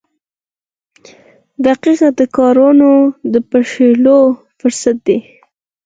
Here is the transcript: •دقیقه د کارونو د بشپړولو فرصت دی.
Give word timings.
•دقیقه 1.65 2.09
د 2.19 2.21
کارونو 2.37 2.89
د 3.31 3.33
بشپړولو 3.49 4.17
فرصت 4.59 4.95
دی. 5.07 5.17